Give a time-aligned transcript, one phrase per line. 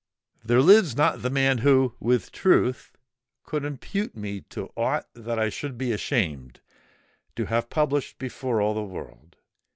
[0.43, 2.91] There lives not the man who, with truth,
[3.43, 4.43] could impute to me
[4.75, 6.59] aught that I should be ashamed
[7.35, 9.35] to have published before all the world.